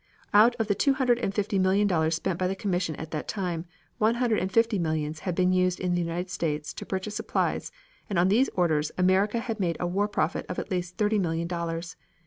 Out 0.33 0.55
of 0.55 0.67
the 0.67 0.73
two 0.73 0.95
hundred 0.95 1.19
and 1.19 1.31
fifty 1.31 1.59
millions 1.59 1.85
of 1.85 1.89
dollars 1.89 2.15
spent 2.15 2.39
by 2.39 2.47
the 2.47 2.55
commission 2.55 2.95
at 2.95 3.11
that 3.11 3.27
time, 3.27 3.65
one 3.99 4.15
hundred 4.15 4.39
and 4.39 4.51
fifty 4.51 4.79
millions 4.79 5.19
had 5.19 5.35
been 5.35 5.53
used 5.53 5.79
in 5.79 5.93
the 5.93 6.01
United 6.01 6.31
States 6.31 6.73
to 6.73 6.87
purchase 6.87 7.13
supplies 7.15 7.71
and 8.09 8.17
on 8.17 8.27
these 8.27 8.49
orders 8.55 8.91
America 8.97 9.37
had 9.39 9.59
made 9.59 9.77
a 9.79 9.85
war 9.85 10.07
profit 10.07 10.43
of 10.49 10.57
at 10.57 10.71
least 10.71 10.97
thirty 10.97 11.19
million 11.19 11.47
dollars. 11.47 11.97